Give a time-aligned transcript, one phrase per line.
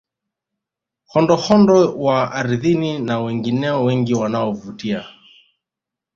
[1.11, 5.05] Hondohondo wa ardhini na wengineo wengi wanaovutia